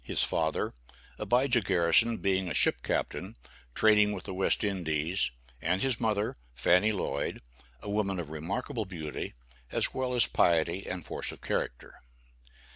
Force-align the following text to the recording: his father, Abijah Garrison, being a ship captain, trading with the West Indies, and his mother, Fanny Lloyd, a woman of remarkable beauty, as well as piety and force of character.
his 0.03 0.23
father, 0.23 0.73
Abijah 1.19 1.61
Garrison, 1.61 2.17
being 2.17 2.49
a 2.49 2.55
ship 2.55 2.81
captain, 2.81 3.35
trading 3.75 4.13
with 4.13 4.23
the 4.23 4.33
West 4.33 4.63
Indies, 4.63 5.29
and 5.61 5.83
his 5.83 5.99
mother, 5.99 6.35
Fanny 6.55 6.91
Lloyd, 6.91 7.39
a 7.83 7.89
woman 7.91 8.17
of 8.19 8.31
remarkable 8.31 8.85
beauty, 8.85 9.35
as 9.71 9.93
well 9.93 10.15
as 10.15 10.25
piety 10.25 10.89
and 10.89 11.05
force 11.05 11.31
of 11.31 11.41
character. 11.41 12.01